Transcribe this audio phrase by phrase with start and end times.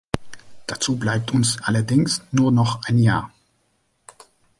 [0.65, 3.31] Dazu bleibt uns allerdings nur noch ein Jahr.